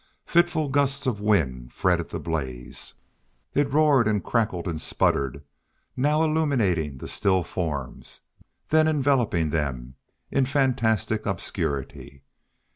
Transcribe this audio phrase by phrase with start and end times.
[0.25, 2.95] Fitful gusts of wind fretted the blaze;
[3.53, 5.43] it roared and crackled and sputtered,
[5.95, 8.21] now illuminating the still forms,
[8.69, 9.93] then enveloping them
[10.31, 12.23] in fantastic obscurity.